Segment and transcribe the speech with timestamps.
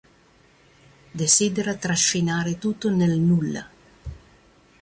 [1.11, 3.69] Desidera trascinare tutto nel Nulla.